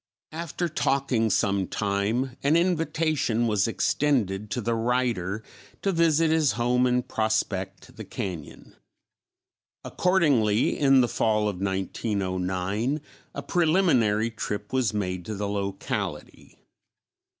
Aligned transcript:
After 0.31 0.67
talking 0.67 1.29
some 1.29 1.67
time 1.67 2.35
an 2.41 2.55
invitation 2.57 3.45
was 3.45 3.67
extended 3.67 4.49
to 4.49 4.59
the 4.59 4.73
writer 4.73 5.43
to 5.83 5.91
visit 5.91 6.31
his 6.31 6.53
home 6.53 6.87
and 6.87 7.07
prospect 7.07 7.97
the 7.97 8.03
cañon. 8.03 8.73
Accordingly 9.85 10.75
in 10.75 11.01
the 11.01 11.07
fall 11.07 11.47
of 11.47 11.61
1909 11.61 12.99
a 13.35 13.43
preliminary 13.43 14.31
trip 14.31 14.73
was 14.73 14.91
made 14.91 15.23
to 15.25 15.35
the 15.35 15.47
locality. 15.47 16.57